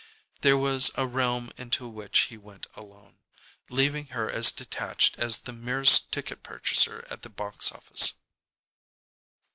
There 0.41 0.57
was 0.57 0.89
a 0.95 1.05
realm 1.05 1.51
into 1.57 1.87
which 1.87 2.21
he 2.21 2.35
went 2.35 2.65
alone, 2.73 3.19
leaving 3.69 4.07
her 4.07 4.31
as 4.31 4.49
detached 4.51 5.15
as 5.19 5.37
the 5.37 5.53
merest 5.53 6.11
ticket 6.11 6.41
purchaser 6.41 7.05
at 7.11 7.21
the 7.21 7.29
box 7.29 7.71
office. 7.71 8.13